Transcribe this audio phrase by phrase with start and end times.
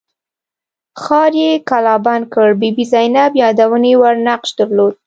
[1.01, 4.95] ښار یې کلابند کړ بي بي زینب یادونې وړ نقش درلود.